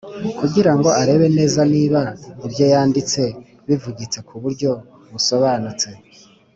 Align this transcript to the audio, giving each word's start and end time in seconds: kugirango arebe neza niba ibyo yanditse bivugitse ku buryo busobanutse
kugirango 0.39 0.89
arebe 1.01 1.27
neza 1.37 1.61
niba 1.73 2.01
ibyo 2.45 2.65
yanditse 2.73 3.21
bivugitse 3.67 4.19
ku 4.27 4.35
buryo 4.43 4.71
busobanutse 5.11 5.89